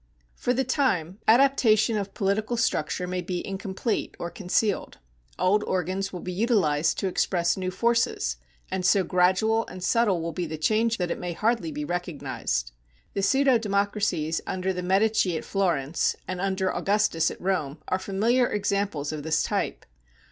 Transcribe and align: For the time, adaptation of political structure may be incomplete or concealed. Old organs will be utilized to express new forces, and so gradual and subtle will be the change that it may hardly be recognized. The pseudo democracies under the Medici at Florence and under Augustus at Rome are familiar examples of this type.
For 0.33 0.51
the 0.51 0.63
time, 0.63 1.19
adaptation 1.27 1.95
of 1.95 2.15
political 2.15 2.57
structure 2.57 3.05
may 3.05 3.21
be 3.21 3.45
incomplete 3.45 4.17
or 4.17 4.31
concealed. 4.31 4.97
Old 5.37 5.63
organs 5.65 6.11
will 6.11 6.21
be 6.21 6.31
utilized 6.33 6.97
to 6.97 7.07
express 7.07 7.55
new 7.55 7.69
forces, 7.69 8.37
and 8.71 8.83
so 8.83 9.03
gradual 9.03 9.67
and 9.67 9.83
subtle 9.83 10.19
will 10.19 10.31
be 10.31 10.47
the 10.47 10.57
change 10.57 10.97
that 10.97 11.11
it 11.11 11.19
may 11.19 11.33
hardly 11.33 11.71
be 11.71 11.85
recognized. 11.85 12.71
The 13.13 13.21
pseudo 13.21 13.59
democracies 13.59 14.41
under 14.47 14.73
the 14.73 14.81
Medici 14.81 15.37
at 15.37 15.45
Florence 15.45 16.15
and 16.27 16.41
under 16.41 16.73
Augustus 16.73 17.29
at 17.29 17.39
Rome 17.39 17.77
are 17.87 17.99
familiar 17.99 18.47
examples 18.47 19.11
of 19.11 19.21
this 19.21 19.43
type. 19.43 19.85